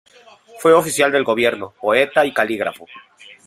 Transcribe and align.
Fue 0.57 0.73
oficial 0.73 1.11
del 1.11 1.23
gobierno, 1.23 1.75
poeta 1.79 2.25
y 2.25 2.33
calígrafo. 2.33 2.87